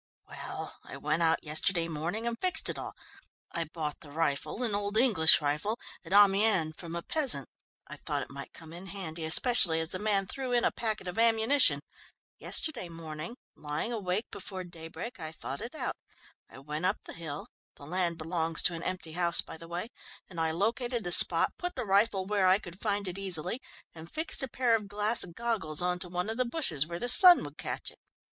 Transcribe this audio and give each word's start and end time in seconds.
"Well, 0.27 0.79
I 0.83 0.97
went 0.97 1.21
out 1.21 1.43
yesterday 1.43 1.87
morning 1.87 2.25
and 2.25 2.35
fixed 2.41 2.69
it 2.69 2.79
all. 2.79 2.95
I 3.51 3.65
bought 3.65 3.99
the 3.99 4.09
rifle, 4.09 4.63
an 4.63 4.73
old 4.73 4.97
English 4.97 5.39
rifle, 5.39 5.79
at 6.03 6.11
Amiens 6.11 6.73
from 6.75 6.95
a 6.95 7.03
peasant. 7.03 7.47
I 7.85 7.97
thought 7.97 8.23
it 8.23 8.31
might 8.31 8.51
come 8.51 8.73
in 8.73 8.87
handy, 8.87 9.23
especially 9.25 9.79
as 9.79 9.89
the 9.89 9.99
man 9.99 10.25
threw 10.25 10.53
in 10.53 10.63
a 10.63 10.71
packet 10.71 11.07
of 11.07 11.19
ammunition. 11.19 11.81
Yesterday 12.39 12.89
morning, 12.89 13.37
lying 13.55 13.93
awake 13.93 14.25
before 14.31 14.63
daybreak, 14.63 15.19
I 15.19 15.31
thought 15.31 15.61
it 15.61 15.75
out. 15.75 15.97
I 16.49 16.57
went 16.57 16.87
up 16.87 17.03
to 17.03 17.11
the 17.11 17.17
hill 17.19 17.49
the 17.75 17.85
land 17.85 18.17
belongs 18.17 18.63
to 18.63 18.73
an 18.73 18.81
empty 18.81 19.11
house, 19.11 19.41
by 19.41 19.55
the 19.55 19.67
way 19.67 19.89
and 20.27 20.41
I 20.41 20.49
located 20.49 21.03
the 21.03 21.11
spot, 21.11 21.53
put 21.59 21.75
the 21.75 21.85
rifle 21.85 22.25
where 22.25 22.47
I 22.47 22.57
could 22.57 22.81
find 22.81 23.07
it 23.07 23.19
easily, 23.19 23.61
and 23.93 24.11
fixed 24.11 24.41
a 24.41 24.47
pair 24.47 24.73
of 24.75 24.87
glass 24.87 25.23
goggles 25.25 25.79
on 25.83 25.99
to 25.99 26.09
one 26.09 26.27
of 26.27 26.37
the 26.37 26.45
bushes, 26.45 26.87
where 26.87 26.97
the 26.97 27.07
sun 27.07 27.43
would 27.43 27.59
catch 27.59 27.91
it. 27.91 27.99